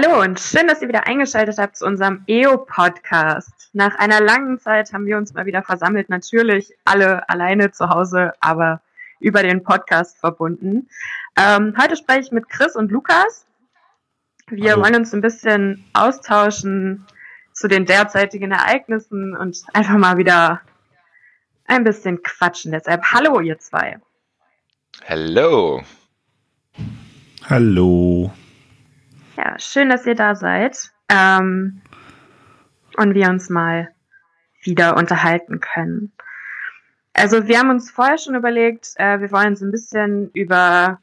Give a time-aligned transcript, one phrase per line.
[0.00, 3.70] Hallo und schön, dass ihr wieder eingeschaltet habt zu unserem EO-Podcast.
[3.72, 8.32] Nach einer langen Zeit haben wir uns mal wieder versammelt, natürlich alle alleine zu Hause,
[8.38, 8.80] aber
[9.18, 10.88] über den Podcast verbunden.
[11.36, 13.44] Ähm, heute spreche ich mit Chris und Lukas.
[14.46, 14.84] Wir Hallo.
[14.84, 17.04] wollen uns ein bisschen austauschen
[17.52, 20.60] zu den derzeitigen Ereignissen und einfach mal wieder
[21.66, 22.70] ein bisschen quatschen.
[22.70, 23.98] Deshalb hallo ihr zwei.
[25.08, 25.82] Hallo.
[27.48, 28.30] Hallo.
[29.38, 30.90] Ja, schön, dass ihr da seid.
[31.08, 31.80] Ähm,
[32.96, 33.88] und wir uns mal
[34.62, 36.12] wieder unterhalten können.
[37.12, 40.98] Also wir haben uns vorher schon überlegt, äh, wir wollen so ein bisschen über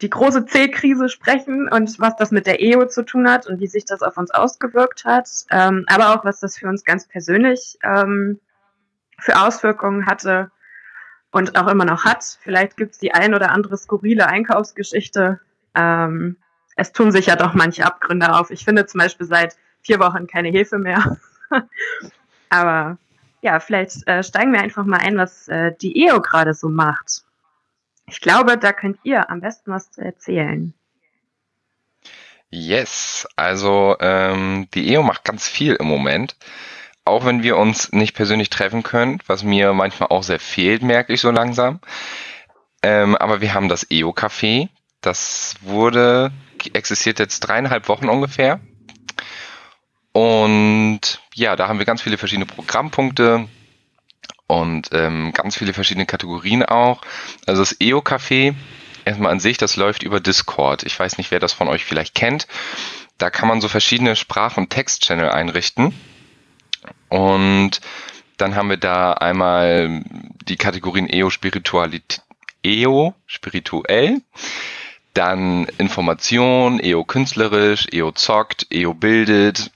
[0.00, 3.66] die große C-Krise sprechen und was das mit der EO zu tun hat und wie
[3.66, 7.78] sich das auf uns ausgewirkt hat, ähm, aber auch was das für uns ganz persönlich
[7.82, 8.38] ähm,
[9.18, 10.52] für Auswirkungen hatte
[11.32, 12.38] und auch immer noch hat.
[12.42, 15.40] Vielleicht gibt es die ein oder andere skurrile Einkaufsgeschichte,
[15.74, 16.36] ähm,
[16.78, 18.50] es tun sich ja doch manche Abgründe auf.
[18.50, 21.18] Ich finde zum Beispiel seit vier Wochen keine Hefe mehr.
[22.50, 22.98] Aber
[23.42, 27.24] ja, vielleicht äh, steigen wir einfach mal ein, was äh, die EO gerade so macht.
[28.06, 30.72] Ich glaube, da könnt ihr am besten was zu erzählen.
[32.48, 36.36] Yes, also ähm, die EO macht ganz viel im Moment.
[37.04, 41.12] Auch wenn wir uns nicht persönlich treffen können, was mir manchmal auch sehr fehlt, merke
[41.12, 41.80] ich so langsam.
[42.82, 44.68] Ähm, aber wir haben das EO-Café.
[45.00, 46.30] Das wurde
[46.74, 48.60] existiert jetzt dreieinhalb Wochen ungefähr.
[50.12, 53.48] Und ja, da haben wir ganz viele verschiedene Programmpunkte
[54.46, 57.02] und ähm, ganz viele verschiedene Kategorien auch.
[57.46, 58.54] Also das EO-Café,
[59.04, 60.82] erstmal an sich, das läuft über Discord.
[60.84, 62.48] Ich weiß nicht, wer das von euch vielleicht kennt.
[63.18, 65.94] Da kann man so verschiedene Sprach- und Text-Channel einrichten.
[67.08, 67.80] Und
[68.38, 70.02] dann haben wir da einmal
[70.46, 72.22] die Kategorien EO Spiritualität,
[72.64, 74.20] EO spirituell,
[75.18, 79.72] dann Information, EO künstlerisch, EO zockt, EO bildet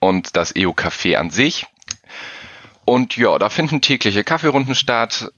[0.00, 1.66] und das EO Café an sich.
[2.84, 5.32] Und ja, da finden tägliche Kaffeerunden statt.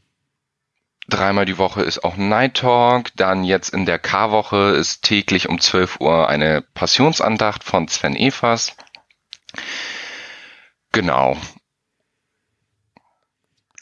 [1.09, 3.17] Dreimal die Woche ist auch Night Talk.
[3.17, 8.77] Dann jetzt in der K-Woche ist täglich um 12 Uhr eine Passionsandacht von Sven Evers.
[10.93, 11.37] Genau.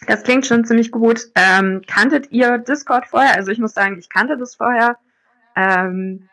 [0.07, 1.23] Das klingt schon ziemlich gut.
[1.35, 3.35] Ähm, kanntet ihr Discord vorher?
[3.35, 4.99] Also ich muss sagen, ich kannte das vorher.
[5.57, 6.29] Ähm,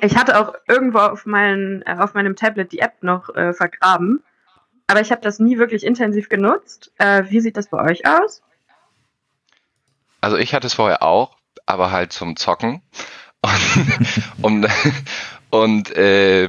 [0.00, 4.22] ich hatte auch irgendwo auf, mein, äh, auf meinem Tablet die App noch äh, vergraben,
[4.86, 6.92] aber ich habe das nie wirklich intensiv genutzt.
[6.98, 8.42] Äh, wie sieht das bei euch aus?
[10.20, 12.82] Also ich hatte es vorher auch, aber halt zum Zocken.
[14.42, 14.68] Und, und,
[15.50, 16.48] und äh,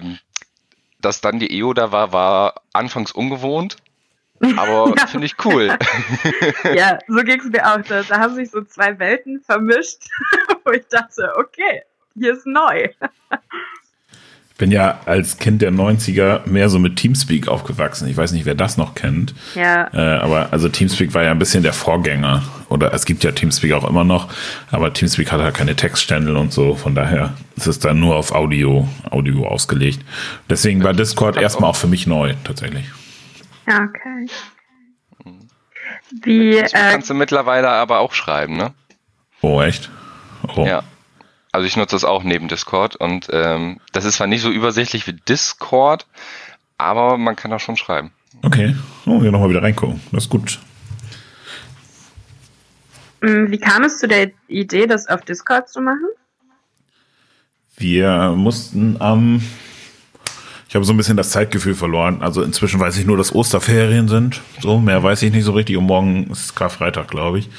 [1.00, 3.77] dass dann die EO da war, war anfangs ungewohnt.
[4.57, 5.07] Aber ja.
[5.07, 5.69] finde ich cool.
[6.75, 7.81] ja, so ging es mir auch.
[7.88, 10.00] Da, da haben sich so zwei Welten vermischt,
[10.66, 11.83] wo ich dachte, okay,
[12.16, 12.89] hier ist neu.
[14.51, 18.09] Ich bin ja als Kind der 90er mehr so mit Teamspeak aufgewachsen.
[18.09, 19.33] Ich weiß nicht, wer das noch kennt.
[19.55, 19.89] Ja.
[19.94, 22.44] Äh, aber also Teamspeak war ja ein bisschen der Vorgänger.
[22.67, 24.27] Oder es gibt ja Teamspeak auch immer noch,
[24.69, 26.75] aber Teamspeak hat ja keine Textständel und so.
[26.75, 30.01] Von daher ist es dann nur auf Audio, Audio ausgelegt.
[30.50, 32.85] Deswegen war Discord erstmal auch für mich neu, tatsächlich.
[33.69, 34.28] Okay.
[36.24, 38.74] Wie, das äh, kannst du mittlerweile aber auch schreiben, ne?
[39.41, 39.91] Oh, echt?
[40.56, 40.66] Oh.
[40.66, 40.84] Ja.
[41.52, 45.07] Also ich nutze das auch neben Discord und ähm, das ist zwar nicht so übersichtlich
[45.07, 46.06] wie Discord,
[46.78, 48.12] aber man kann da schon schreiben.
[48.44, 48.75] Okay,
[49.06, 50.00] oh, hier nochmal wieder reingucken.
[50.12, 50.59] Das ist gut.
[53.22, 56.07] Mm, wie kam es zu der Idee, das auf Discord zu machen?
[57.78, 59.44] Wir mussten am ähm
[60.69, 62.22] ich habe so ein bisschen das Zeitgefühl verloren.
[62.22, 64.40] Also inzwischen weiß ich nur, dass Osterferien sind.
[64.62, 65.75] So, mehr weiß ich nicht so richtig.
[65.78, 67.50] Und morgen ist Karfreitag, glaube ich.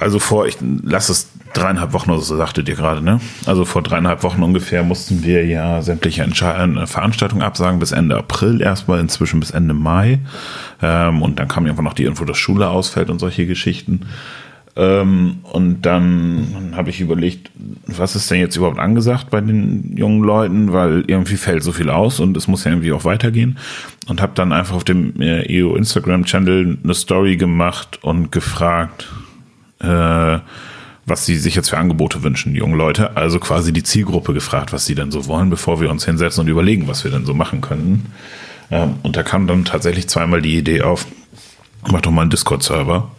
[0.00, 3.20] Also vor, ich lass es dreieinhalb Wochen oder so, sagtet ihr gerade, ne?
[3.46, 8.60] Also vor dreieinhalb Wochen ungefähr mussten wir ja sämtliche äh, Veranstaltungen absagen bis Ende April
[8.60, 10.18] erstmal, inzwischen bis Ende Mai.
[10.82, 14.06] Ähm, und dann kam irgendwann noch die Info, dass Schule ausfällt und solche Geschichten.
[14.78, 17.50] Ähm, und dann habe ich überlegt,
[17.88, 21.90] was ist denn jetzt überhaupt angesagt bei den jungen Leuten, weil irgendwie fällt so viel
[21.90, 23.58] aus und es muss ja irgendwie auch weitergehen.
[24.06, 29.08] Und habe dann einfach auf dem äh, EO Instagram-Channel eine Story gemacht und gefragt,
[29.80, 30.38] äh,
[31.06, 33.16] was sie sich jetzt für Angebote wünschen, die jungen Leute.
[33.16, 36.48] Also quasi die Zielgruppe gefragt, was sie denn so wollen, bevor wir uns hinsetzen und
[36.48, 38.06] überlegen, was wir denn so machen könnten.
[38.70, 41.04] Ähm, und da kam dann tatsächlich zweimal die Idee auf,
[41.90, 43.10] mach doch mal einen Discord-Server.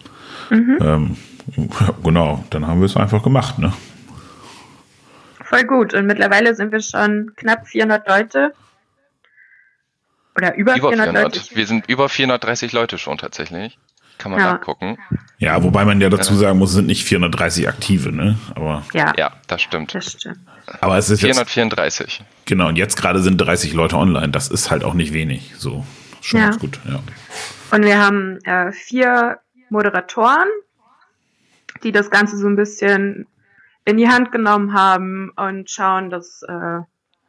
[0.51, 0.77] Mhm.
[0.79, 1.15] Ähm,
[2.03, 3.73] genau, dann haben wir es einfach gemacht, ne?
[5.43, 5.93] Voll gut.
[5.93, 8.53] Und mittlerweile sind wir schon knapp 400 Leute.
[10.35, 11.55] Oder über, über 400, 400 Leute.
[11.55, 13.77] Wir sind über 430 Leute schon tatsächlich.
[14.19, 14.53] Kann man ja.
[14.53, 14.97] nachgucken.
[15.37, 18.37] Ja, wobei man ja dazu sagen muss, es sind nicht 430 aktive, ne?
[18.53, 19.95] Aber ja, ja das stimmt.
[19.95, 20.39] Das stimmt.
[20.81, 22.19] Aber es ist 434.
[22.19, 24.29] Jetzt, genau, und jetzt gerade sind 30 Leute online.
[24.29, 25.53] Das ist halt auch nicht wenig.
[25.57, 25.85] So,
[26.21, 26.47] schon ja.
[26.47, 26.99] ganz gut, ja.
[27.71, 29.39] Und wir haben äh, vier
[29.69, 30.47] Moderatoren,
[31.83, 33.27] die das Ganze so ein bisschen
[33.85, 36.79] in die Hand genommen haben und schauen, dass äh,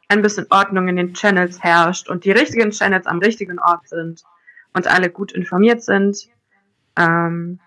[0.07, 4.23] ein bisschen Ordnung in den Channels herrscht und die richtigen Channels am richtigen Ort sind
[4.73, 6.27] und alle gut informiert sind.
[6.97, 7.59] Ähm,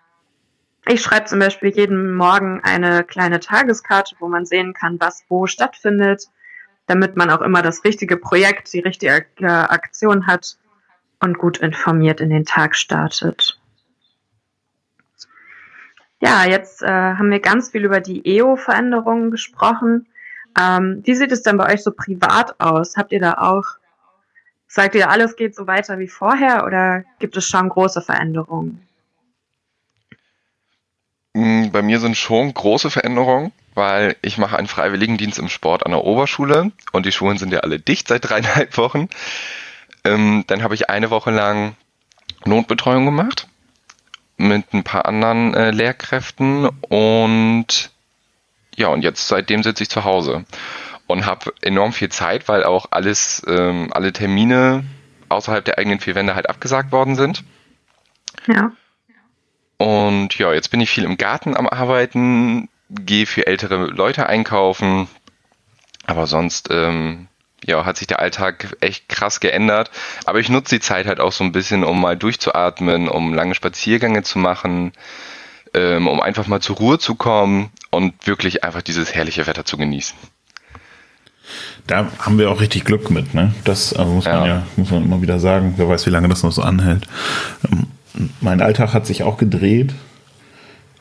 [0.87, 5.47] ich schreibe zum Beispiel jeden Morgen eine kleine Tageskarte, wo man sehen kann, was wo
[5.47, 6.29] stattfindet,
[6.87, 9.25] damit man auch immer das richtige Projekt, die richtige
[9.71, 10.59] Aktion hat
[11.21, 13.59] und gut informiert in den Tag startet.
[16.25, 20.06] Ja, jetzt äh, haben wir ganz viel über die EO-Veränderungen gesprochen.
[20.59, 22.97] Ähm, wie sieht es denn bei euch so privat aus?
[22.97, 23.65] Habt ihr da auch,
[24.67, 28.81] sagt ihr, alles geht so weiter wie vorher oder gibt es schon große Veränderungen?
[31.35, 35.93] Mm, bei mir sind schon große Veränderungen, weil ich mache einen Freiwilligendienst im Sport an
[35.93, 39.11] der Oberschule und die Schulen sind ja alle dicht seit dreieinhalb Wochen.
[40.05, 41.76] Ähm, dann habe ich eine Woche lang
[42.47, 43.47] Notbetreuung gemacht
[44.37, 47.91] mit ein paar anderen äh, Lehrkräften und
[48.77, 50.45] ja, und jetzt seitdem sitze ich zu Hause
[51.07, 54.85] und habe enorm viel Zeit, weil auch alles, ähm, alle Termine
[55.29, 57.45] außerhalb der eigenen vier Wände halt abgesagt worden sind.
[58.47, 58.73] Ja.
[59.77, 65.09] Und ja, jetzt bin ich viel im Garten am Arbeiten, gehe für ältere Leute einkaufen,
[66.07, 67.29] aber sonst ähm,
[67.66, 69.90] ja, hat sich der Alltag echt krass geändert.
[70.25, 73.55] Aber ich nutze die Zeit halt auch so ein bisschen, um mal durchzuatmen, um lange
[73.55, 74.93] Spaziergänge zu machen,
[75.72, 79.76] ähm, um einfach mal zur Ruhe zu kommen und wirklich einfach dieses herrliche Wetter zu
[79.76, 80.16] genießen.
[81.87, 83.55] Da haben wir auch richtig Glück mit, ne?
[83.64, 84.46] Das also muss man ja.
[84.46, 85.75] ja, muss man immer wieder sagen.
[85.76, 87.06] Wer weiß, wie lange das noch so anhält.
[87.70, 87.88] Ähm,
[88.40, 89.94] mein Alltag hat sich auch gedreht.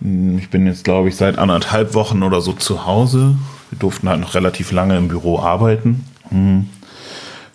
[0.02, 3.38] Ich bin jetzt, glaube ich, seit anderthalb Wochen oder so zu Hause.
[3.70, 6.06] Wir durften halt noch relativ lange im Büro arbeiten.
[6.34, 6.70] Hm.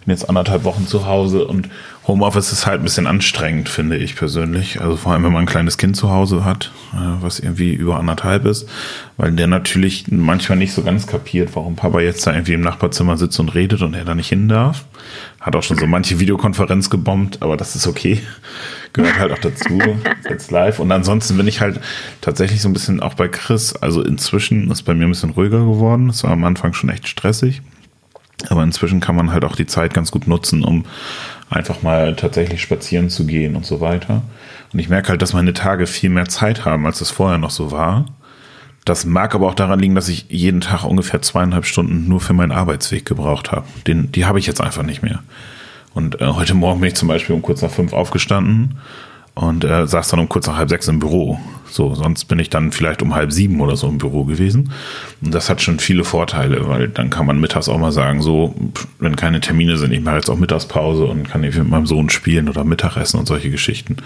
[0.04, 1.68] Bin jetzt anderthalb Wochen zu Hause und
[2.08, 4.80] Homeoffice ist halt ein bisschen anstrengend, finde ich persönlich.
[4.80, 7.98] Also vor allem, wenn man ein kleines Kind zu Hause hat, äh, was irgendwie über
[7.98, 8.66] anderthalb ist,
[9.18, 13.18] weil der natürlich manchmal nicht so ganz kapiert, warum Papa jetzt da irgendwie im Nachbarzimmer
[13.18, 14.86] sitzt und redet und er da nicht hin darf.
[15.38, 18.22] Hat auch schon so manche Videokonferenz gebombt, aber das ist okay.
[18.94, 19.78] Gehört halt auch dazu,
[20.30, 20.78] jetzt live.
[20.78, 21.78] Und ansonsten bin ich halt
[22.22, 23.76] tatsächlich so ein bisschen auch bei Chris.
[23.76, 26.08] Also inzwischen ist bei mir ein bisschen ruhiger geworden.
[26.08, 27.60] Es war am Anfang schon echt stressig.
[28.48, 30.84] Aber inzwischen kann man halt auch die Zeit ganz gut nutzen, um
[31.50, 34.22] einfach mal tatsächlich spazieren zu gehen und so weiter.
[34.72, 37.50] Und ich merke halt, dass meine Tage viel mehr Zeit haben, als es vorher noch
[37.50, 38.06] so war.
[38.84, 42.32] Das mag aber auch daran liegen, dass ich jeden Tag ungefähr zweieinhalb Stunden nur für
[42.32, 43.66] meinen Arbeitsweg gebraucht habe.
[43.86, 45.22] Den, die habe ich jetzt einfach nicht mehr.
[45.94, 48.78] Und äh, heute Morgen bin ich zum Beispiel um kurz nach fünf aufgestanden
[49.38, 51.38] und äh, saß dann um kurz nach halb sechs im Büro.
[51.70, 54.72] So, sonst bin ich dann vielleicht um halb sieben oder so im Büro gewesen.
[55.22, 58.52] Und das hat schon viele Vorteile, weil dann kann man mittags auch mal sagen, so,
[58.98, 62.10] wenn keine Termine sind, ich mache jetzt auch Mittagspause und kann irgendwie mit meinem Sohn
[62.10, 63.98] spielen oder Mittagessen und solche Geschichten.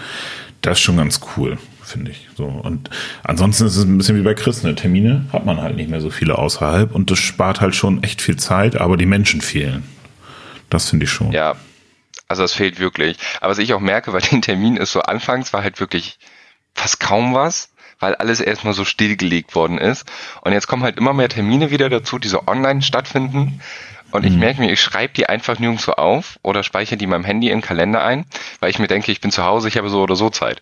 [0.61, 2.27] Das ist schon ganz cool, finde ich.
[2.35, 2.45] So.
[2.45, 2.91] Und
[3.23, 4.75] ansonsten ist es ein bisschen wie bei Chris, ne?
[4.75, 8.21] Termine hat man halt nicht mehr so viele außerhalb und das spart halt schon echt
[8.21, 9.83] viel Zeit, aber die Menschen fehlen.
[10.69, 11.31] Das finde ich schon.
[11.31, 11.55] Ja,
[12.27, 13.17] also es fehlt wirklich.
[13.41, 16.19] Aber was ich auch merke bei den Terminen ist so, anfangs war halt wirklich
[16.73, 20.09] fast kaum was, weil alles erstmal so stillgelegt worden ist.
[20.41, 23.61] Und jetzt kommen halt immer mehr Termine wieder dazu, die so online stattfinden.
[24.11, 24.39] Und ich mhm.
[24.39, 27.59] merke mir, ich schreibe die einfach nirgendwo auf oder speichere die in meinem Handy in
[27.59, 28.25] den Kalender ein,
[28.59, 30.61] weil ich mir denke, ich bin zu Hause, ich habe so oder so Zeit.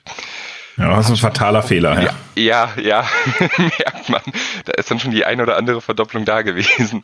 [0.78, 2.02] Ja, das ist ein fataler Fehler.
[2.02, 3.06] Ja, ja, ja
[3.58, 4.22] merkt man.
[4.66, 7.04] Da ist dann schon die eine oder andere Verdopplung da gewesen.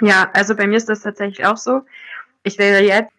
[0.00, 1.82] Ja, also bei mir ist das tatsächlich auch so
[2.42, 3.12] ich wäre jetzt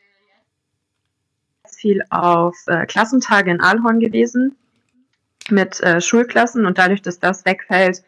[1.76, 4.56] viel auf äh, Klassentage in Aalhorn gewesen
[5.50, 8.04] mit äh, Schulklassen und dadurch, dass das wegfällt,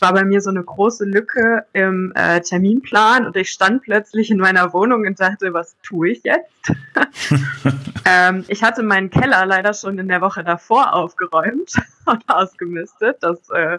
[0.00, 4.38] war bei mir so eine große Lücke im äh, Terminplan und ich stand plötzlich in
[4.38, 6.52] meiner Wohnung und dachte, was tue ich jetzt?
[8.04, 11.72] ähm, ich hatte meinen Keller leider schon in der Woche davor aufgeräumt
[12.06, 13.18] und ausgemistet.
[13.20, 13.78] Das äh,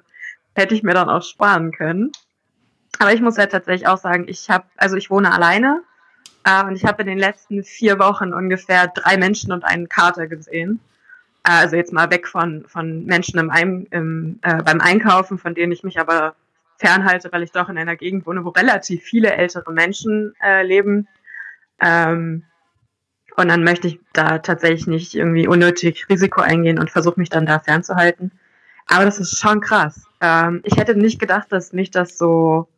[0.56, 2.12] hätte ich mir dann auch sparen können.
[3.00, 5.84] Aber ich muss ja tatsächlich auch sagen, ich habe, also ich wohne alleine
[6.48, 10.28] äh, und ich habe in den letzten vier Wochen ungefähr drei Menschen und einen Kater
[10.28, 10.80] gesehen.
[11.44, 15.74] Äh, also jetzt mal weg von, von Menschen im, im, äh, beim Einkaufen, von denen
[15.74, 16.36] ich mich aber
[16.78, 21.08] fernhalte, weil ich doch in einer Gegend wohne, wo relativ viele ältere Menschen äh, leben.
[21.82, 22.44] Ähm,
[23.36, 27.46] und dann möchte ich da tatsächlich nicht irgendwie unnötig Risiko eingehen und versuche mich dann
[27.46, 28.32] da fernzuhalten.
[28.88, 30.06] Aber das ist schon krass.
[30.22, 32.70] Ähm, ich hätte nicht gedacht, dass mich das so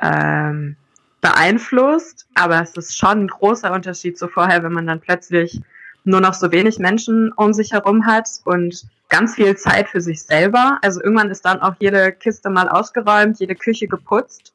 [0.00, 0.76] ähm,
[1.22, 5.62] beeinflusst, aber es ist schon ein großer Unterschied zu vorher, wenn man dann plötzlich
[6.04, 10.24] nur noch so wenig Menschen um sich herum hat und ganz viel Zeit für sich
[10.24, 10.78] selber.
[10.82, 14.52] Also irgendwann ist dann auch jede Kiste mal ausgeräumt, jede Küche geputzt.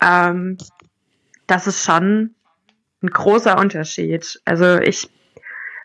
[0.00, 0.56] Ähm,
[1.46, 2.34] das ist schon
[3.02, 4.40] ein großer Unterschied.
[4.46, 5.10] Also ich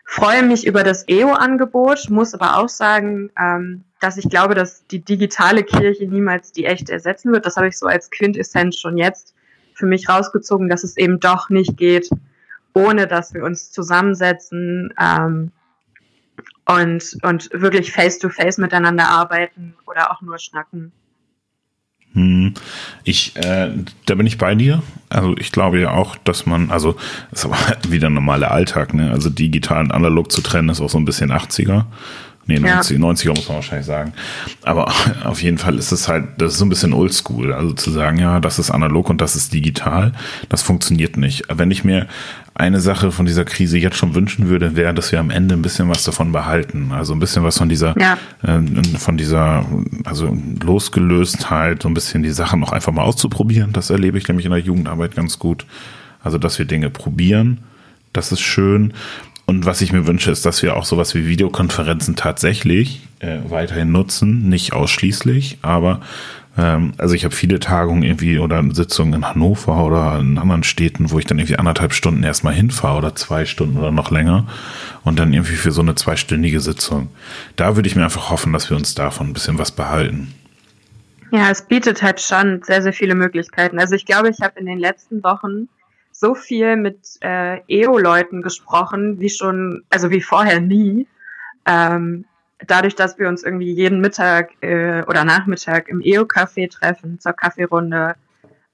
[0.06, 5.04] freue mich über das EO-Angebot, muss aber auch sagen, ähm, dass ich glaube, dass die
[5.04, 7.44] digitale Kirche niemals die echte ersetzen wird.
[7.44, 9.34] Das habe ich so als Quintessenz schon jetzt
[9.78, 12.10] für mich rausgezogen, dass es eben doch nicht geht,
[12.74, 15.52] ohne dass wir uns zusammensetzen ähm,
[16.66, 20.92] und, und wirklich face-to-face -face miteinander arbeiten oder auch nur schnacken.
[22.14, 22.54] Hm.
[23.04, 23.70] Ich, äh,
[24.06, 24.82] da bin ich bei dir.
[25.08, 26.96] Also ich glaube ja auch, dass man, also
[27.30, 27.58] das ist aber
[27.90, 29.10] wieder ein normaler Alltag, ne?
[29.10, 31.84] Also digital und analog zu trennen ist auch so ein bisschen 80er.
[32.48, 33.04] Nee, 90, ja.
[33.04, 34.14] 90er muss man wahrscheinlich sagen.
[34.62, 34.90] Aber
[35.24, 37.52] auf jeden Fall ist es halt, das ist so ein bisschen oldschool.
[37.52, 40.12] Also zu sagen, ja, das ist analog und das ist digital,
[40.48, 41.44] das funktioniert nicht.
[41.52, 42.06] Wenn ich mir
[42.54, 45.62] eine Sache von dieser Krise jetzt schon wünschen würde, wäre, dass wir am Ende ein
[45.62, 46.90] bisschen was davon behalten.
[46.90, 48.16] Also ein bisschen was von dieser, ja.
[48.42, 49.66] äh, von dieser,
[50.04, 53.74] also Losgelöstheit, so ein bisschen die Sachen noch einfach mal auszuprobieren.
[53.74, 55.66] Das erlebe ich nämlich in der Jugendarbeit ganz gut.
[56.24, 57.60] Also, dass wir Dinge probieren.
[58.14, 58.94] Das ist schön.
[59.48, 63.90] Und was ich mir wünsche, ist, dass wir auch sowas wie Videokonferenzen tatsächlich äh, weiterhin
[63.90, 66.02] nutzen, nicht ausschließlich, aber
[66.58, 71.10] ähm, also ich habe viele Tagungen irgendwie oder Sitzungen in Hannover oder in anderen Städten,
[71.10, 74.46] wo ich dann irgendwie anderthalb Stunden erstmal hinfahre oder zwei Stunden oder noch länger
[75.02, 77.08] und dann irgendwie für so eine zweistündige Sitzung.
[77.56, 80.34] Da würde ich mir einfach hoffen, dass wir uns davon ein bisschen was behalten.
[81.30, 83.78] Ja, es bietet halt schon sehr, sehr viele Möglichkeiten.
[83.78, 85.70] Also ich glaube, ich habe in den letzten Wochen
[86.18, 91.06] so viel mit äh, EO-Leuten gesprochen, wie schon, also wie vorher nie.
[91.64, 92.24] Ähm,
[92.66, 98.16] dadurch, dass wir uns irgendwie jeden Mittag äh, oder Nachmittag im EO-Café treffen zur Kaffeerunde,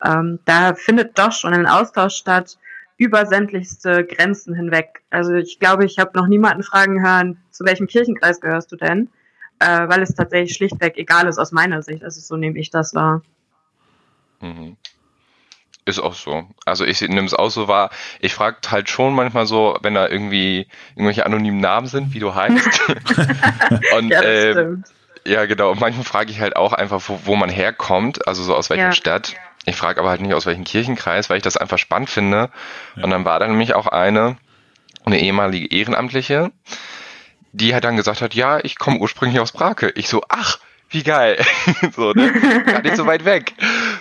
[0.02, 2.58] ähm, da findet doch schon ein Austausch statt
[2.96, 5.02] über sämtlichste Grenzen hinweg.
[5.10, 9.10] Also ich glaube, ich habe noch niemanden fragen hören, zu welchem Kirchenkreis gehörst du denn?
[9.58, 12.04] Äh, weil es tatsächlich schlichtweg egal ist aus meiner Sicht.
[12.04, 13.20] Also so nehme ich das wahr.
[14.40, 14.78] Mhm.
[15.86, 16.48] Ist auch so.
[16.64, 17.90] Also ich nehme es auch so wahr.
[18.20, 22.34] Ich frage halt schon manchmal so, wenn da irgendwie irgendwelche anonymen Namen sind, wie du
[22.34, 22.80] heißt.
[23.98, 24.76] und ja, äh,
[25.26, 25.70] ja, genau.
[25.70, 28.84] Und manchmal frage ich halt auch einfach, wo, wo man herkommt, also so aus welcher
[28.84, 28.92] ja.
[28.92, 29.34] Stadt.
[29.66, 32.50] Ich frage aber halt nicht aus welchem Kirchenkreis, weil ich das einfach spannend finde.
[32.96, 33.04] Ja.
[33.04, 34.36] Und dann war da nämlich auch eine,
[35.04, 36.50] eine ehemalige Ehrenamtliche,
[37.52, 39.92] die halt dann gesagt hat, ja, ich komme ursprünglich aus Brake.
[39.96, 40.58] Ich so, ach,
[40.94, 41.36] wie geil.
[41.94, 42.32] so, ne?
[42.64, 43.52] Gar nicht so weit weg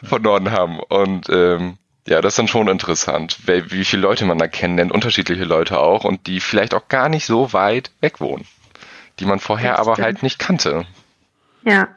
[0.04, 0.80] von Nordenham.
[0.80, 4.92] Und ähm, ja, das ist dann schon interessant, wie, wie viele Leute man da kennenlernt,
[4.92, 8.46] unterschiedliche Leute auch und die vielleicht auch gar nicht so weit weg wohnen,
[9.20, 10.86] die man vorher aber halt nicht kannte.
[11.66, 11.88] Ja.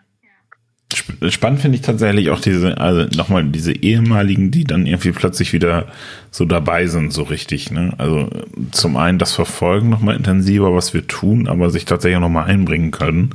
[1.29, 5.88] Spannend finde ich tatsächlich auch diese, also nochmal diese ehemaligen, die dann irgendwie plötzlich wieder
[6.31, 7.73] so dabei sind, so richtig.
[7.73, 7.93] Ne?
[7.99, 8.31] Also
[8.71, 12.93] zum einen das Verfolgen nochmal intensiver, was wir tun, aber sich tatsächlich auch nochmal einbringen
[12.93, 13.35] können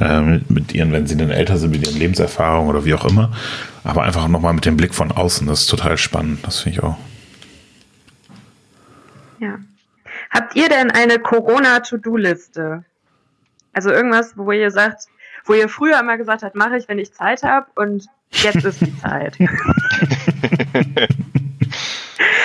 [0.00, 3.04] äh, mit, mit ihren, wenn sie denn älter sind, mit ihren Lebenserfahrungen oder wie auch
[3.04, 3.32] immer.
[3.84, 6.84] Aber einfach nochmal mit dem Blick von außen, das ist total spannend, das finde ich
[6.84, 6.98] auch.
[9.38, 9.58] Ja.
[10.30, 12.84] Habt ihr denn eine Corona-To-Do-Liste?
[13.72, 15.08] Also irgendwas, wo ihr sagt,
[15.44, 18.80] wo ihr früher immer gesagt habt, mache ich, wenn ich Zeit habe und jetzt ist
[18.80, 19.38] die Zeit.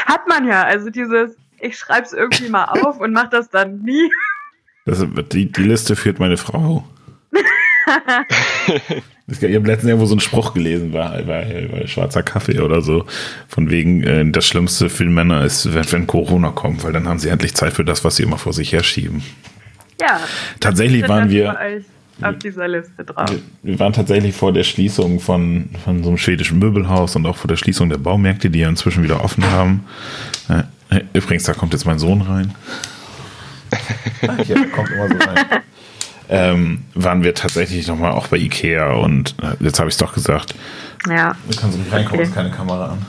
[0.05, 3.79] Hat man ja, also dieses, ich schreibe es irgendwie mal auf und mache das dann
[3.79, 4.11] nie.
[4.85, 6.85] Das, die, die Liste führt meine Frau.
[9.27, 13.05] ich habe letztens irgendwo so einen Spruch gelesen bei, bei, bei Schwarzer Kaffee oder so,
[13.47, 17.07] von wegen, äh, das Schlimmste für die Männer ist, wenn, wenn Corona kommt, weil dann
[17.07, 19.23] haben sie endlich Zeit für das, was sie immer vor sich herschieben.
[19.99, 20.19] Ja.
[20.59, 21.57] Tatsächlich waren wir.
[22.21, 23.31] Auf dieser Liste drauf.
[23.31, 27.35] Wir, wir waren tatsächlich vor der Schließung von, von so einem schwedischen Möbelhaus und auch
[27.35, 29.85] vor der Schließung der Baumärkte, die ja inzwischen wieder offen haben.
[30.47, 32.53] Äh, übrigens, da kommt jetzt mein Sohn rein.
[34.21, 35.61] Ja, kommt immer so rein
[36.31, 40.13] ähm, waren wir tatsächlich nochmal auch bei Ikea und äh, jetzt habe ich es doch
[40.13, 40.55] gesagt.
[41.07, 41.35] Ja.
[41.49, 42.29] Du kannst nicht reinkommen, okay.
[42.29, 43.05] ist keine Kamera an.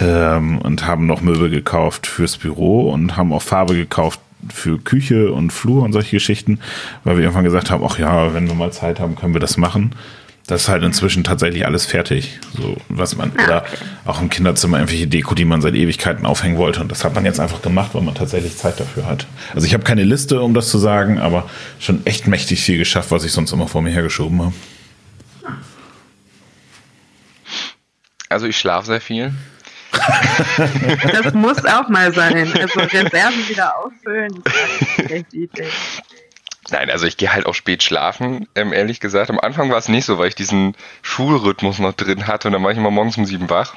[0.00, 5.32] Ähm, und haben noch Möbel gekauft fürs Büro und haben auch Farbe gekauft für Küche
[5.32, 6.60] und Flur und solche Geschichten,
[7.02, 9.56] weil wir irgendwann gesagt haben, ach ja, wenn wir mal Zeit haben, können wir das
[9.56, 9.92] machen.
[10.46, 12.40] Das ist halt inzwischen tatsächlich alles fertig.
[12.56, 13.64] So, was man, ah, oder
[14.04, 16.80] auch im Kinderzimmer irgendwelche Deko, die man seit Ewigkeiten aufhängen wollte.
[16.80, 19.26] Und das hat man jetzt einfach gemacht, weil man tatsächlich Zeit dafür hat.
[19.54, 23.12] Also ich habe keine Liste, um das zu sagen, aber schon echt mächtig viel geschafft,
[23.12, 24.52] was ich sonst immer vor mir hergeschoben habe.
[28.28, 29.32] Also ich schlafe sehr viel.
[31.12, 32.50] das muss auch mal sein.
[32.58, 35.68] Also Reserven wieder auffüllen, das ist eine schlechte Idee.
[36.70, 39.30] Nein, also ich gehe halt auch spät schlafen, ähm, ehrlich gesagt.
[39.30, 42.62] Am Anfang war es nicht so, weil ich diesen Schulrhythmus noch drin hatte und dann
[42.62, 43.74] war ich immer morgens um sieben wach.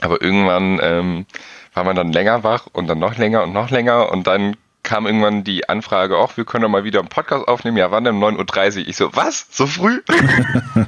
[0.00, 1.26] Aber irgendwann ähm,
[1.74, 5.06] war man dann länger wach und dann noch länger und noch länger und dann kam
[5.06, 7.76] irgendwann die Anfrage, auch wir können doch mal wieder einen Podcast aufnehmen.
[7.76, 8.18] Ja, wann denn?
[8.18, 8.88] 9.30 Uhr.
[8.88, 9.46] Ich so, was?
[9.50, 10.00] So früh?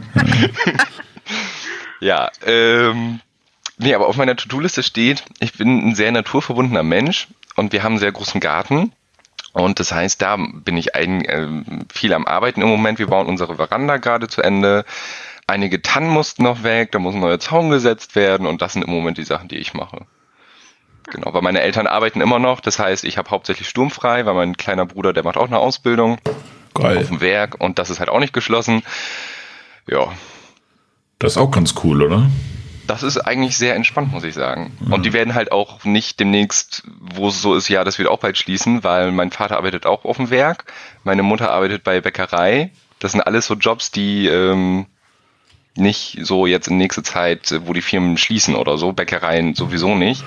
[2.01, 3.21] ja, ähm,
[3.77, 7.93] nee, aber auf meiner To-Do-Liste steht, ich bin ein sehr naturverbundener Mensch und wir haben
[7.93, 8.93] einen sehr großen Garten.
[9.53, 11.49] Und das heißt, da bin ich ein, äh,
[11.93, 12.99] viel am Arbeiten im Moment.
[12.99, 14.85] Wir bauen unsere Veranda gerade zu Ende.
[15.47, 18.83] Einige Tannen mussten noch weg, da muss ein neuer Zaun gesetzt werden und das sind
[18.85, 20.07] im Moment die Sachen, die ich mache.
[21.11, 22.61] Genau, weil meine Eltern arbeiten immer noch.
[22.61, 26.19] Das heißt, ich habe hauptsächlich sturmfrei, weil mein kleiner Bruder, der macht auch eine Ausbildung
[26.75, 26.99] Geil.
[26.99, 28.83] auf dem Werk und das ist halt auch nicht geschlossen.
[29.89, 30.13] Ja,
[31.19, 32.31] Das ist auch ganz cool, oder?
[32.91, 34.77] Das ist eigentlich sehr entspannt, muss ich sagen.
[34.91, 38.19] Und die werden halt auch nicht demnächst, wo es so ist, ja, das wird auch
[38.19, 40.65] bald schließen, weil mein Vater arbeitet auch auf dem Werk,
[41.05, 42.73] meine Mutter arbeitet bei Bäckerei.
[42.99, 44.87] Das sind alles so Jobs, die ähm,
[45.77, 50.25] nicht so jetzt in nächster Zeit, wo die Firmen schließen oder so, Bäckereien sowieso nicht.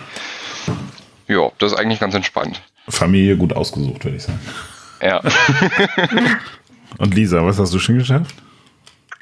[1.28, 2.62] Ja, das ist eigentlich ganz entspannt.
[2.88, 4.40] Familie gut ausgesucht, würde ich sagen.
[5.02, 5.20] Ja.
[6.98, 8.36] Und Lisa, was hast du schon geschafft?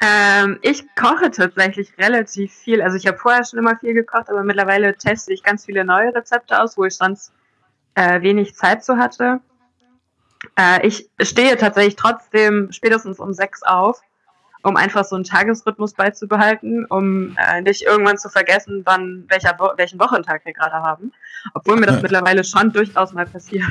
[0.03, 2.81] Ähm, ich koche tatsächlich relativ viel.
[2.81, 6.13] Also ich habe vorher schon immer viel gekocht, aber mittlerweile teste ich ganz viele neue
[6.13, 7.31] Rezepte aus, wo ich sonst
[7.93, 9.41] äh, wenig Zeit zu hatte.
[10.57, 14.01] Äh, ich stehe tatsächlich trotzdem spätestens um sechs auf,
[14.63, 19.69] um einfach so einen Tagesrhythmus beizubehalten, um äh, nicht irgendwann zu vergessen, wann welcher Wo
[19.75, 21.13] welchen Wochentag wir gerade haben.
[21.53, 23.65] Obwohl mir das mittlerweile schon durchaus mal passiert.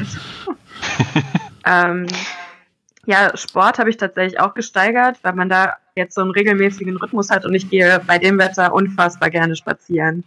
[1.66, 2.06] ähm,
[3.10, 7.28] ja, Sport habe ich tatsächlich auch gesteigert, weil man da jetzt so einen regelmäßigen Rhythmus
[7.28, 10.22] hat und ich gehe bei dem Wetter unfassbar gerne spazieren,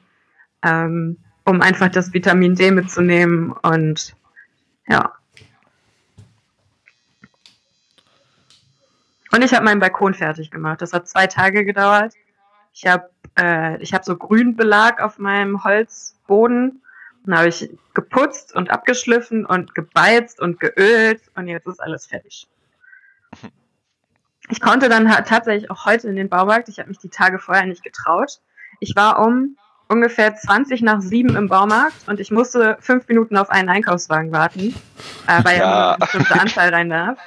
[0.64, 4.14] ähm, um einfach das Vitamin D mitzunehmen und
[4.90, 5.14] ja.
[9.32, 10.82] Und ich habe meinen Balkon fertig gemacht.
[10.82, 12.14] Das hat zwei Tage gedauert.
[12.74, 16.82] Ich habe äh, hab so Grünbelag auf meinem Holzboden.
[17.26, 22.46] Dann habe ich geputzt und abgeschliffen und gebeizt und geölt und jetzt ist alles fertig.
[24.50, 26.70] Ich konnte dann ha- tatsächlich auch heute in den Baumarkt.
[26.70, 28.40] Ich habe mich die Tage vorher nicht getraut.
[28.80, 33.50] Ich war um ungefähr 20 nach 7 im Baumarkt und ich musste fünf Minuten auf
[33.50, 34.74] einen Einkaufswagen warten,
[35.28, 37.20] äh, weil ja, eine bestimmte Anzahl rein darf.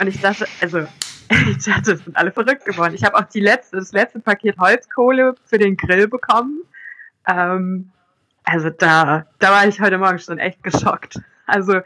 [0.00, 0.86] Und ich dachte, also,
[1.48, 2.94] ich dachte, das sind alle verrückt geworden.
[2.94, 6.62] Ich habe auch die letzte, das letzte Paket Holzkohle für den Grill bekommen.
[7.26, 7.90] Ähm,
[8.44, 11.20] also da, da war ich heute Morgen schon echt geschockt.
[11.46, 11.80] Also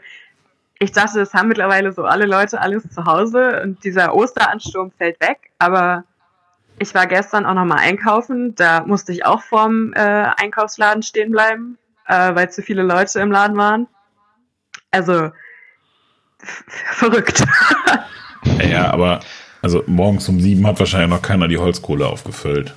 [0.79, 5.19] ich dachte, das haben mittlerweile so alle Leute alles zu Hause und dieser Osteransturm fällt
[5.21, 5.51] weg.
[5.57, 6.03] Aber
[6.79, 8.55] ich war gestern auch nochmal einkaufen.
[8.55, 13.31] Da musste ich auch vorm äh, Einkaufsladen stehen bleiben, äh, weil zu viele Leute im
[13.31, 13.87] Laden waren.
[14.91, 15.31] Also
[16.39, 17.43] verrückt.
[18.63, 19.21] Ja, aber
[19.63, 22.75] also morgens um sieben hat wahrscheinlich noch keiner die Holzkohle aufgefüllt.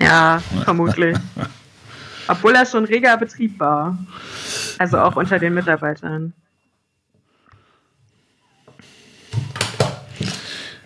[0.00, 1.16] ja, vermutlich.
[2.28, 3.98] Obwohl er schon reger Betrieb war.
[4.78, 6.32] Also auch unter den Mitarbeitern.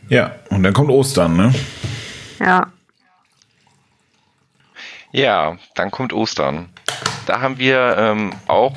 [0.09, 1.55] Ja, und dann kommt Ostern, ne?
[2.41, 2.67] Ja.
[5.13, 6.69] Ja, dann kommt Ostern.
[7.27, 8.77] Da haben wir ähm, auch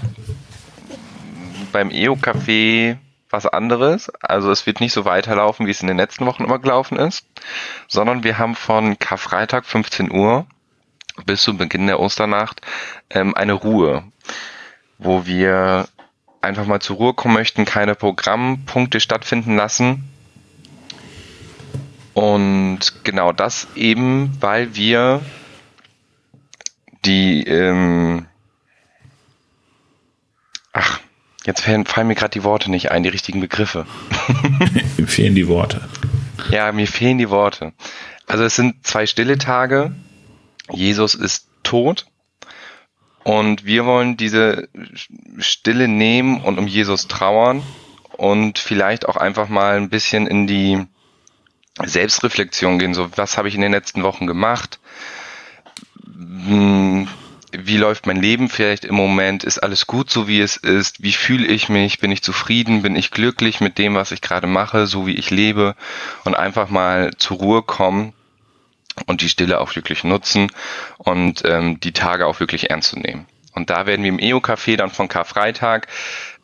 [1.71, 2.97] beim EO-Café
[3.29, 4.09] was anderes.
[4.21, 7.25] Also es wird nicht so weiterlaufen, wie es in den letzten Wochen immer gelaufen ist,
[7.88, 10.45] sondern wir haben von Karfreitag 15 Uhr
[11.25, 12.62] bis zum Beginn der Osternacht
[13.09, 14.03] ähm, eine Ruhe,
[14.99, 15.88] wo wir
[16.43, 20.03] einfach mal zur Ruhe kommen möchten, keine Programmpunkte stattfinden lassen.
[22.13, 25.21] Und genau das eben, weil wir
[27.06, 28.27] die, ähm,
[30.73, 30.99] ach,
[31.45, 33.86] jetzt fallen, fallen mir gerade die Worte nicht ein, die richtigen Begriffe.
[34.97, 35.82] Ihm fehlen die Worte.
[36.49, 37.73] Ja, mir fehlen die Worte.
[38.27, 39.93] Also es sind zwei stille Tage.
[40.71, 42.06] Jesus ist tot.
[43.23, 44.67] Und wir wollen diese
[45.38, 47.63] Stille nehmen und um Jesus trauern
[48.17, 50.86] und vielleicht auch einfach mal ein bisschen in die
[51.81, 52.93] Selbstreflexion gehen.
[52.93, 54.79] So, was habe ich in den letzten Wochen gemacht?
[56.05, 57.07] Hm,
[57.51, 59.43] Wie läuft mein Leben vielleicht im Moment?
[59.43, 61.01] Ist alles gut so, wie es ist?
[61.01, 61.99] Wie fühle ich mich?
[61.99, 62.81] Bin ich zufrieden?
[62.81, 65.75] Bin ich glücklich mit dem, was ich gerade mache, so wie ich lebe?
[66.25, 68.13] Und einfach mal zur Ruhe kommen
[69.06, 70.51] und die Stille auch wirklich nutzen
[70.97, 73.25] und ähm, die Tage auch wirklich ernst zu nehmen.
[73.53, 75.88] Und da werden wir im EO-Café dann von Karfreitag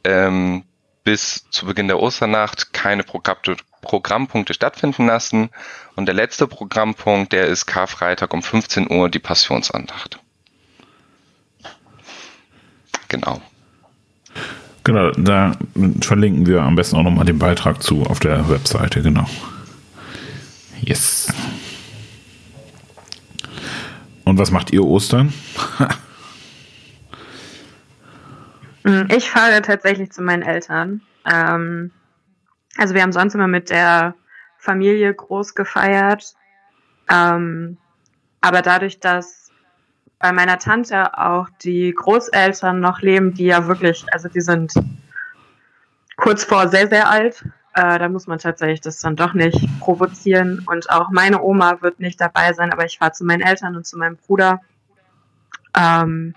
[0.04, 0.64] ähm,
[1.04, 5.50] bis zu Beginn der Osternacht keine Programm- Programmpunkte stattfinden lassen.
[5.96, 10.20] Und der letzte Programmpunkt, der ist Karfreitag um 15 Uhr die Passionsandacht.
[13.08, 13.42] Genau.
[14.84, 15.58] Genau, da
[16.02, 19.26] verlinken wir am besten auch nochmal den Beitrag zu auf der Webseite, genau.
[20.82, 21.28] Yes.
[24.30, 25.34] Und was macht ihr Ostern?
[28.86, 31.02] Hm, ich fahre tatsächlich zu meinen Eltern.
[31.30, 31.92] Ähm,
[32.78, 34.16] also wir haben sonst immer mit der
[34.58, 36.34] Familie groß gefeiert.
[37.10, 37.78] Ähm,
[38.40, 39.52] aber dadurch, dass
[40.18, 44.72] bei meiner Tante auch die Großeltern noch leben, die ja wirklich, also die sind
[46.16, 47.44] kurz vor sehr, sehr alt,
[47.80, 50.66] äh, da muss man tatsächlich das dann doch nicht provozieren.
[50.68, 53.88] Und auch meine Oma wird nicht dabei sein, aber ich fahre zu meinen Eltern und
[53.88, 54.60] zu meinem Bruder.
[55.78, 56.34] Ähm,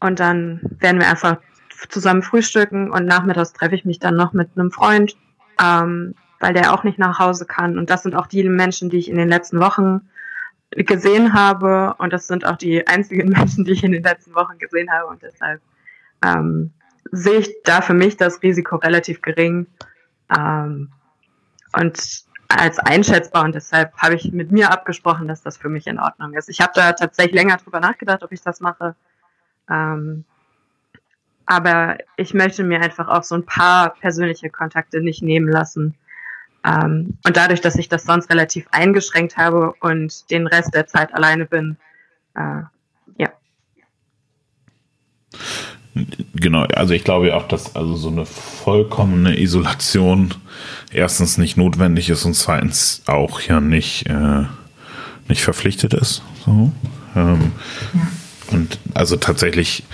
[0.00, 1.38] und dann werden wir einfach
[1.88, 5.16] zusammen frühstücken und nachmittags treffe ich mich dann noch mit einem Freund,
[5.60, 7.78] ähm, weil der auch nicht nach Hause kann.
[7.78, 10.08] Und das sind auch die Menschen, die ich in den letzten Wochen
[10.70, 11.96] gesehen habe.
[11.98, 15.06] Und das sind auch die einzigen Menschen, die ich in den letzten Wochen gesehen habe.
[15.08, 15.60] Und deshalb
[16.24, 16.72] ähm,
[17.10, 19.66] sehe ich da für mich das Risiko relativ gering
[20.36, 20.90] ähm,
[21.72, 26.00] und als einschätzbar und deshalb habe ich mit mir abgesprochen, dass das für mich in
[26.00, 26.48] Ordnung ist.
[26.48, 28.94] Ich habe da tatsächlich länger drüber nachgedacht, ob ich das mache.
[29.68, 30.24] Ähm,
[31.44, 35.94] aber ich möchte mir einfach auch so ein paar persönliche Kontakte nicht nehmen lassen.
[36.64, 41.14] Ähm, und dadurch, dass ich das sonst relativ eingeschränkt habe und den Rest der Zeit
[41.14, 41.76] alleine bin,
[42.34, 42.62] äh,
[43.16, 43.28] ja.
[46.34, 50.34] Genau, also ich glaube auch, dass also so eine vollkommene Isolation
[50.92, 54.44] erstens nicht notwendig ist und zweitens auch ja nicht, äh,
[55.28, 56.22] nicht verpflichtet ist.
[56.44, 56.72] So.
[57.16, 57.52] Ähm,
[57.94, 58.00] ja.
[58.50, 59.84] Und also tatsächlich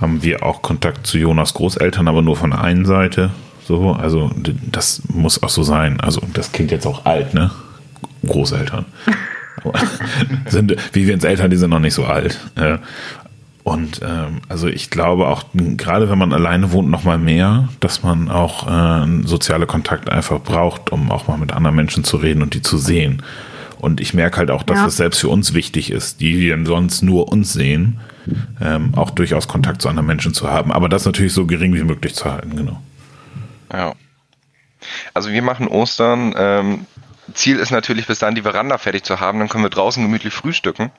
[0.00, 3.30] haben wir auch Kontakt zu Jonas Großeltern, aber nur von der einen Seite.
[3.64, 4.30] So, also
[4.70, 6.00] das muss auch so sein.
[6.00, 7.50] Also das klingt jetzt auch alt, ne?
[8.26, 8.86] Großeltern.
[10.46, 12.38] sind, wie wir ins Eltern, die sind noch nicht so alt.
[13.62, 18.02] Und ähm, also ich glaube auch, gerade wenn man alleine wohnt, noch mal mehr, dass
[18.02, 22.42] man auch äh, soziale Kontakt einfach braucht, um auch mal mit anderen Menschen zu reden
[22.42, 23.22] und die zu sehen.
[23.78, 24.84] Und ich merke halt auch, dass ja.
[24.84, 28.00] das selbst für uns wichtig ist, die wir sonst nur uns sehen,
[28.60, 30.72] ähm, auch durchaus Kontakt zu anderen Menschen zu haben.
[30.72, 32.80] Aber das natürlich so gering wie möglich zu halten, genau.
[33.72, 33.94] Ja.
[35.14, 36.34] Also wir machen Ostern.
[36.36, 36.86] Ähm,
[37.34, 39.38] Ziel ist natürlich, bis dahin die Veranda fertig zu haben.
[39.38, 40.90] Dann können wir draußen gemütlich frühstücken.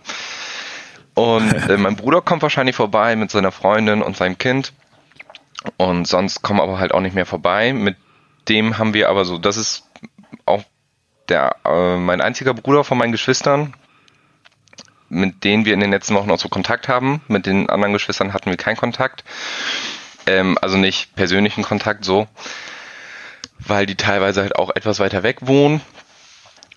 [1.14, 4.74] Und äh, mein Bruder kommt wahrscheinlich vorbei mit seiner Freundin und seinem Kind.
[5.78, 7.74] Und sonst kommen aber halt auch nicht mehr vorbei.
[7.74, 7.96] Mit
[8.50, 9.84] dem haben wir aber so, das ist
[10.46, 10.64] auch
[11.30, 13.74] der, äh, mein einziger Bruder von meinen Geschwistern,
[15.10, 17.22] mit denen wir in den letzten Wochen auch so Kontakt haben.
[17.28, 19.24] Mit den anderen Geschwistern hatten wir keinen Kontakt.
[20.26, 22.28] Ähm, also nicht persönlichen Kontakt so,
[23.60, 25.82] weil die teilweise halt auch etwas weiter weg wohnen.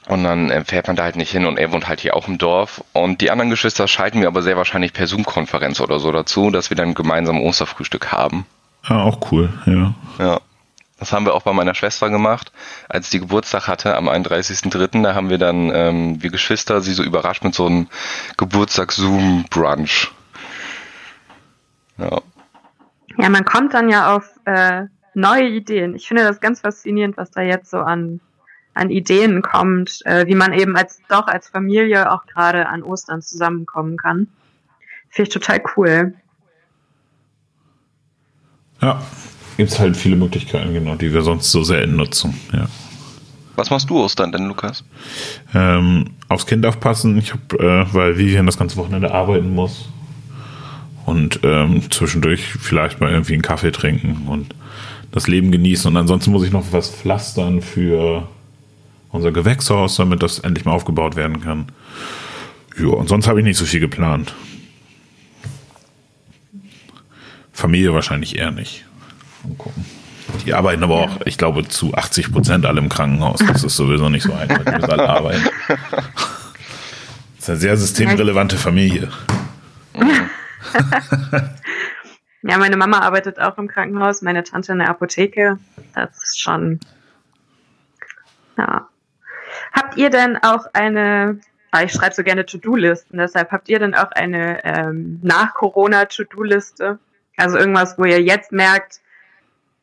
[0.07, 2.29] Und dann äh, fährt man da halt nicht hin und er wohnt halt hier auch
[2.29, 2.85] im Dorf.
[2.93, 6.71] Und die anderen Geschwister schalten wir aber sehr wahrscheinlich per Zoom-Konferenz oder so dazu, dass
[6.71, 8.45] wir dann gemeinsam Osterfrühstück haben.
[8.89, 9.95] Ja, auch cool, ja.
[10.19, 10.41] Ja.
[10.99, 12.53] Das haben wir auch bei meiner Schwester gemacht,
[12.89, 15.03] als die Geburtstag hatte am 31.03.
[15.03, 17.89] Da haben wir dann, ähm, wir Geschwister, sie so überrascht mit so einem
[18.37, 20.13] Geburtstags-Zoom-Brunch.
[21.99, 22.21] Ja.
[23.19, 25.95] Ja, man kommt dann ja auf äh, neue Ideen.
[25.95, 28.21] Ich finde das ganz faszinierend, was da jetzt so an
[28.75, 33.23] an Ideen kommt, äh, wie man eben als doch als Familie auch gerade an Ostern
[33.23, 34.29] zusammenkommen kann.
[35.09, 36.15] Finde ich total cool.
[38.83, 39.01] Ja,
[39.57, 42.39] gibt es halt viele Möglichkeiten, genau, die wir sonst so selten nutzen.
[42.53, 42.67] Ja.
[43.57, 44.85] Was machst du Ostern denn, Lukas?
[45.55, 49.89] Ähm, aufs Kind aufpassen, ich hab, äh, weil Vivian das ganze Wochenende arbeiten muss.
[51.07, 54.55] Und ähm, zwischendurch vielleicht mal irgendwie einen Kaffee trinken und
[55.13, 55.89] das Leben genießen.
[55.91, 58.27] Und ansonsten muss ich noch was pflastern für
[59.15, 61.67] unser Gewächshaus, damit das endlich mal aufgebaut werden kann.
[62.77, 64.35] Ja, und sonst habe ich nicht so viel geplant.
[67.53, 68.85] Familie wahrscheinlich eher nicht.
[69.45, 69.85] Mal gucken.
[70.45, 73.39] Die arbeiten aber auch, ich glaube, zu 80 Prozent alle im Krankenhaus.
[73.39, 75.49] Das ist sowieso nicht so einfach, die müssen alle arbeiten.
[77.37, 79.11] Das ist eine sehr systemrelevante Familie.
[82.43, 85.59] ja, meine Mama arbeitet auch im Krankenhaus, meine Tante in der Apotheke.
[85.95, 86.81] Das ist schon,
[88.57, 88.89] ja,
[89.95, 91.39] Habt ihr denn auch eine,
[91.71, 96.99] ah, ich schreibe so gerne To-Do-Listen, deshalb habt ihr denn auch eine ähm, Nach-Corona-To-Do-Liste?
[97.37, 98.99] Also irgendwas, wo ihr jetzt merkt,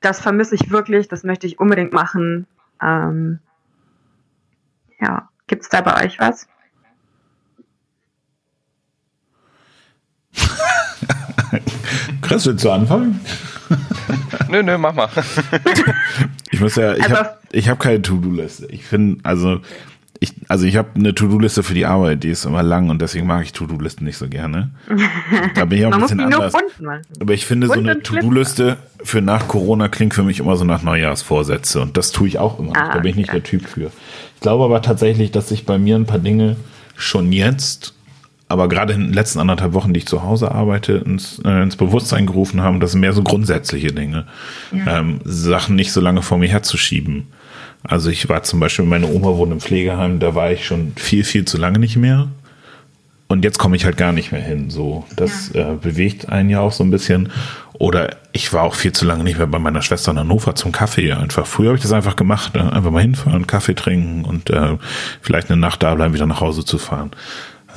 [0.02, 2.45] das vermisse ich wirklich, das möchte ich unbedingt machen.
[2.82, 3.39] Ähm,
[5.00, 6.45] ja, gibt's da bei euch was?
[12.21, 13.21] Chris, willst du anfangen?
[14.50, 15.08] nö, nö, mach mal.
[16.52, 18.65] ich muss ja, ich also, habe ich hab keine To-Do-Liste.
[18.71, 19.62] Ich finde, also
[20.24, 23.26] ich, also ich habe eine To-Do-Liste für die Arbeit, die ist immer lang und deswegen
[23.26, 24.70] mag ich To-Do-Listen nicht so gerne.
[25.56, 26.54] Da bin ich auch ein bisschen anders.
[27.20, 30.84] Aber ich finde, so eine To-Do-Liste für nach Corona klingt für mich immer so nach
[30.84, 32.74] Neujahrsvorsätze und das tue ich auch immer.
[32.76, 33.92] Ah, da bin ich nicht der Typ für.
[34.36, 36.56] Ich glaube aber tatsächlich, dass sich bei mir ein paar Dinge
[36.96, 37.96] schon jetzt
[38.48, 41.78] aber gerade in den letzten anderthalb Wochen, die ich zu Hause arbeite, ins, äh, ins
[41.78, 44.28] Bewusstsein gerufen haben, das sind mehr so grundsätzliche Dinge.
[44.74, 45.00] Ja.
[45.00, 47.28] Ähm, Sachen nicht so lange vor mir herzuschieben.
[47.84, 51.24] Also ich war zum Beispiel, meine Oma wohnt im Pflegeheim, da war ich schon viel,
[51.24, 52.28] viel zu lange nicht mehr.
[53.28, 54.70] Und jetzt komme ich halt gar nicht mehr hin.
[54.70, 55.72] So, das ja.
[55.72, 57.32] äh, bewegt einen ja auch so ein bisschen.
[57.74, 60.74] Oder ich war auch viel zu lange nicht mehr bei meiner Schwester in Hannover zum
[60.74, 61.13] Kaffee.
[61.13, 62.72] Einfach früher habe ich das einfach gemacht, ne?
[62.72, 64.78] einfach mal hinfahren, Kaffee trinken und äh,
[65.22, 67.12] vielleicht eine Nacht da bleiben, wieder nach Hause zu fahren.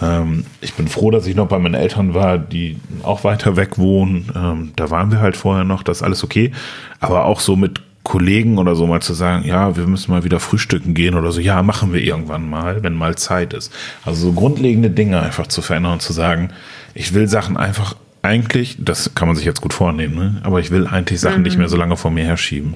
[0.02, 3.78] Ähm, ich bin froh, dass ich noch bei meinen Eltern war, die auch weiter weg
[3.78, 4.30] wohnen.
[4.34, 6.52] Ähm, da waren wir halt vorher noch, das ist alles okay.
[7.00, 10.38] Aber auch so mit Kollegen oder so mal zu sagen, ja, wir müssen mal wieder
[10.38, 13.72] frühstücken gehen oder so, ja, machen wir irgendwann mal, wenn mal Zeit ist.
[14.04, 16.50] Also so grundlegende Dinge einfach zu verändern und zu sagen,
[16.94, 20.40] ich will Sachen einfach eigentlich, das kann man sich jetzt gut vornehmen, ne?
[20.44, 21.42] aber ich will eigentlich Sachen mhm.
[21.42, 22.74] nicht mehr so lange vor mir herschieben.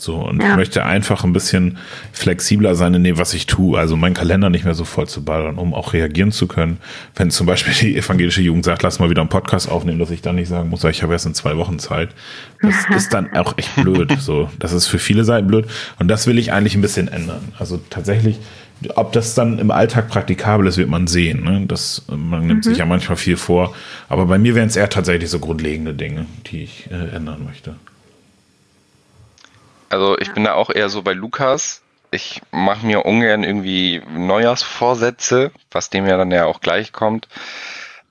[0.00, 0.50] So, und ja.
[0.50, 1.76] ich möchte einfach ein bisschen
[2.12, 3.76] flexibler sein in dem, was ich tue.
[3.76, 6.78] Also meinen Kalender nicht mehr so voll zu ballern, um auch reagieren zu können.
[7.16, 10.22] Wenn zum Beispiel die evangelische Jugend sagt, lass mal wieder einen Podcast aufnehmen, dass ich
[10.22, 12.10] dann nicht sagen muss, ich habe erst in zwei Wochen Zeit.
[12.62, 14.16] Das ist dann auch echt blöd.
[14.20, 15.66] So, das ist für viele Seiten blöd.
[15.98, 17.52] Und das will ich eigentlich ein bisschen ändern.
[17.58, 18.38] Also tatsächlich,
[18.94, 21.42] ob das dann im Alltag praktikabel ist, wird man sehen.
[21.42, 21.64] Ne?
[21.66, 22.68] Das, man nimmt mhm.
[22.68, 23.74] sich ja manchmal viel vor.
[24.08, 27.74] Aber bei mir wären es eher tatsächlich so grundlegende Dinge, die ich äh, ändern möchte.
[29.88, 30.34] Also ich ja.
[30.34, 31.82] bin da auch eher so bei Lukas.
[32.10, 37.28] Ich mache mir ungern irgendwie Neujahrsvorsätze, was dem ja dann ja auch gleich kommt.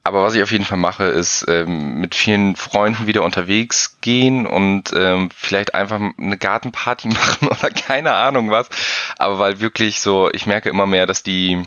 [0.08, 4.48] Aber was ich auf jeden Fall mache, ist ähm, mit vielen Freunden wieder unterwegs gehen
[4.48, 8.70] und ähm, vielleicht einfach eine Gartenparty machen oder keine Ahnung was.
[9.18, 11.62] Aber weil wirklich so, ich merke immer mehr, dass die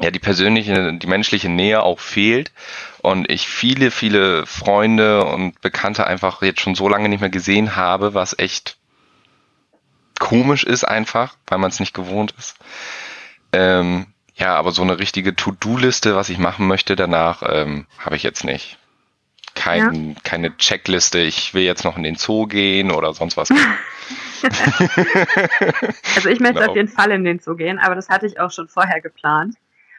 [0.00, 2.50] ja die persönliche, die menschliche Nähe auch fehlt
[3.02, 7.76] und ich viele, viele Freunde und Bekannte einfach jetzt schon so lange nicht mehr gesehen
[7.76, 8.78] habe, was echt
[10.18, 12.56] komisch ist einfach, weil man es nicht gewohnt ist.
[13.52, 18.22] Ähm, ja, aber so eine richtige To-Do-Liste, was ich machen möchte danach, ähm, habe ich
[18.22, 18.78] jetzt nicht.
[19.54, 20.16] Kein, ja.
[20.24, 23.50] Keine Checkliste, ich will jetzt noch in den Zoo gehen oder sonst was.
[26.16, 26.70] also ich möchte genau.
[26.70, 29.54] auf jeden Fall in den Zoo gehen, aber das hatte ich auch schon vorher geplant.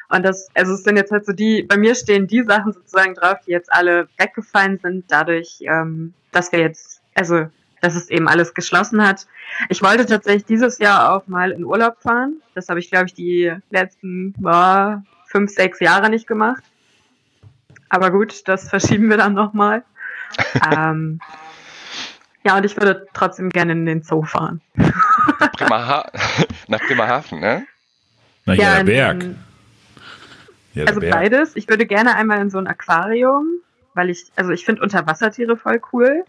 [0.09, 3.15] Und das, also es sind jetzt halt so die, bei mir stehen die Sachen sozusagen
[3.15, 7.47] drauf, die jetzt alle weggefallen sind, dadurch, ähm, dass wir jetzt, also
[7.85, 9.27] dass es eben alles geschlossen hat.
[9.69, 12.41] Ich wollte tatsächlich dieses Jahr auch mal in Urlaub fahren.
[12.55, 16.63] Das habe ich, glaube ich, die letzten boah, fünf, sechs Jahre nicht gemacht.
[17.89, 19.83] Aber gut, das verschieben wir dann nochmal.
[20.71, 21.19] ähm,
[22.43, 24.61] ja, und ich würde trotzdem gerne in den Zoo fahren.
[25.57, 26.11] Bremerha
[26.67, 27.67] nach Bremerhaven, ne?
[28.45, 29.25] Na ja, Berg.
[30.73, 31.13] Ja, also Berg.
[31.13, 31.55] beides.
[31.55, 33.45] Ich würde gerne einmal in so ein Aquarium,
[33.93, 36.25] weil ich, also ich finde Unterwassertiere voll cool.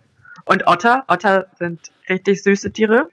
[0.47, 1.05] Und Otter.
[1.09, 3.09] Otter sind richtig süße Tiere.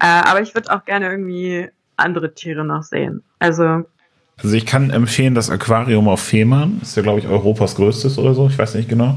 [0.00, 3.22] Äh, aber ich würde auch gerne irgendwie andere Tiere noch sehen.
[3.38, 3.84] Also.
[4.42, 6.80] Also ich kann empfehlen, das Aquarium auf Fehmarn.
[6.82, 8.48] Ist ja, glaube ich, Europas größtes oder so.
[8.48, 9.16] Ich weiß nicht genau.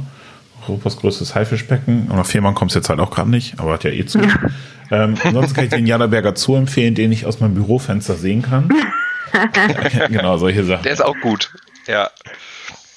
[0.62, 2.10] Europas größtes Haifischbecken.
[2.10, 4.20] Und auf Fehmarn kommt es jetzt halt auch gerade nicht, aber hat ja eh zu.
[4.20, 4.36] Ja.
[4.92, 8.70] Ähm, ansonsten kann ich den Jaderberger Zoo empfehlen, den ich aus meinem Bürofenster sehen kann.
[10.10, 10.84] genau, solche Sachen.
[10.84, 11.52] Der ist auch gut.
[11.88, 12.12] Ja.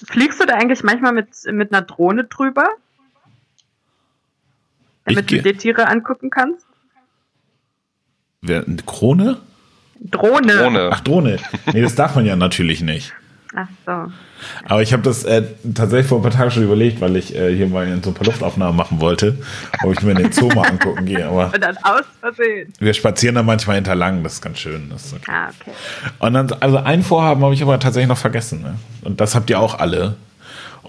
[0.07, 2.69] Fliegst du da eigentlich manchmal mit, mit einer Drohne drüber?
[5.09, 6.67] Damit du dir Tiere angucken kannst?
[8.41, 9.39] Wer, eine Krone?
[10.01, 10.57] Drohne.
[10.57, 10.91] Drohne.
[10.93, 11.39] Ach, Drohne.
[11.73, 13.13] Nee, das darf man ja natürlich nicht.
[13.55, 14.13] Ach so.
[14.67, 15.43] Aber ich habe das äh,
[15.75, 18.15] tatsächlich vor ein paar Tagen schon überlegt, weil ich äh, hier mal in so ein
[18.15, 19.39] paar Luftaufnahmen machen wollte,
[19.83, 21.27] ob ich mir den Zoo mal angucken gehe.
[21.27, 22.73] Aber Und dann aus Versehen.
[22.79, 24.93] Wir spazieren da manchmal hinterlang, das ist ganz schön.
[24.95, 25.31] Ist okay.
[25.31, 25.73] Ah, okay.
[26.19, 28.63] Und dann, also ein Vorhaben habe ich aber tatsächlich noch vergessen.
[28.63, 28.77] Ne?
[29.03, 30.17] Und das habt ihr auch alle.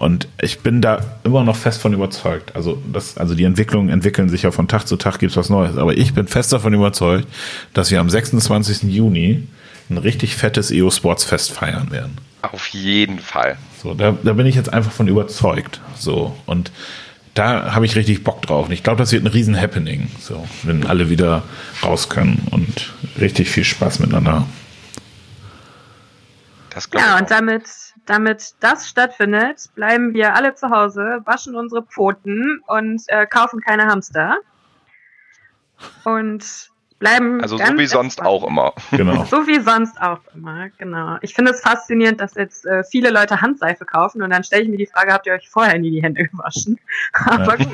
[0.00, 2.56] Und ich bin da immer noch fest von überzeugt.
[2.56, 5.50] Also, das, also die Entwicklungen entwickeln sich ja von Tag zu Tag, gibt es was
[5.50, 5.76] Neues.
[5.76, 7.28] Aber ich bin fest davon überzeugt,
[7.74, 8.84] dass wir am 26.
[8.84, 9.46] Juni
[9.90, 12.16] ein richtig fettes EO Sports Fest feiern werden.
[12.40, 13.58] Auf jeden Fall.
[13.82, 15.82] So, da, da bin ich jetzt einfach von überzeugt.
[15.98, 16.72] So, und
[17.34, 18.68] da habe ich richtig Bock drauf.
[18.68, 20.08] Und ich glaube, das wird ein riesen Happening.
[20.18, 21.42] So, wenn alle wieder
[21.82, 24.46] raus können und richtig viel Spaß miteinander.
[26.94, 27.64] ja, und damit
[28.10, 33.86] damit das stattfindet, bleiben wir alle zu Hause, waschen unsere Pfoten und äh, kaufen keine
[33.86, 34.36] Hamster.
[36.04, 37.40] Und bleiben.
[37.40, 38.74] Also so wie sonst auch immer.
[38.90, 39.24] Genau.
[39.30, 41.18] so wie sonst auch immer, genau.
[41.22, 44.68] Ich finde es faszinierend, dass jetzt äh, viele Leute Handseife kaufen und dann stelle ich
[44.68, 46.78] mir die Frage, habt ihr euch vorher nie die Hände gewaschen?
[47.12, 47.68] Aber gut.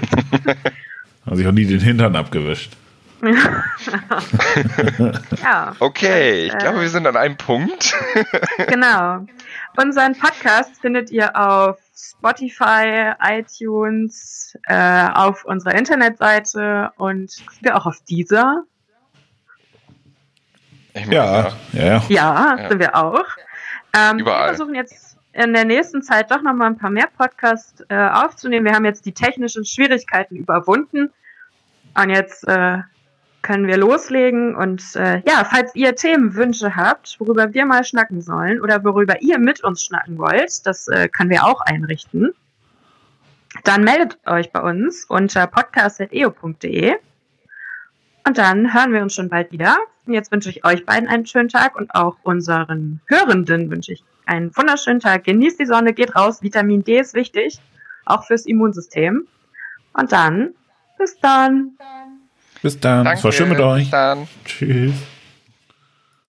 [1.25, 2.77] Also ich habe nie den Hintern abgewischt.
[5.42, 5.74] ja.
[5.81, 7.94] Okay, ich glaube, wir sind an einem Punkt.
[8.68, 9.26] genau.
[9.76, 17.87] Unseren Podcast findet ihr auf Spotify, iTunes, äh, auf unserer Internetseite und sind wir auch
[17.87, 18.64] auf dieser?
[20.94, 22.02] Ja, ja, ja.
[22.09, 23.24] Ja, sind wir auch.
[23.96, 24.50] Ähm, Überall.
[24.50, 28.09] Wir versuchen jetzt in der nächsten Zeit doch noch mal ein paar mehr Podcasts äh,
[28.09, 28.64] aufzunehmen.
[28.64, 31.12] Wir haben jetzt die technischen Schwierigkeiten überwunden
[31.94, 32.79] und jetzt äh,
[33.46, 34.56] können wir loslegen.
[34.56, 39.38] Und äh, ja, falls ihr Themenwünsche habt, worüber wir mal schnacken sollen oder worüber ihr
[39.38, 42.35] mit uns schnacken wollt, das äh, können wir auch einrichten.
[43.62, 46.96] Dann meldet euch bei uns unter podcast.eo.de.
[48.26, 49.78] Und dann hören wir uns schon bald wieder.
[50.06, 54.04] Und jetzt wünsche ich euch beiden einen schönen Tag und auch unseren Hörenden wünsche ich
[54.26, 55.22] einen wunderschönen Tag.
[55.22, 56.42] Genießt die Sonne, geht raus.
[56.42, 57.61] Vitamin D ist wichtig,
[58.04, 59.28] auch fürs Immunsystem.
[59.92, 60.54] Und dann,
[60.98, 61.78] bis dann.
[62.62, 63.04] Bis dann.
[63.04, 63.18] Danke.
[63.18, 63.82] Es war schön mit euch.
[63.82, 64.28] Bis dann.
[64.44, 64.94] Tschüss.